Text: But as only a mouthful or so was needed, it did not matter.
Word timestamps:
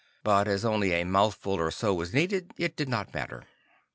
But 0.23 0.47
as 0.47 0.65
only 0.65 0.93
a 0.93 1.03
mouthful 1.03 1.59
or 1.59 1.69
so 1.69 1.93
was 1.93 2.11
needed, 2.11 2.55
it 2.57 2.75
did 2.75 2.89
not 2.89 3.13
matter. 3.13 3.43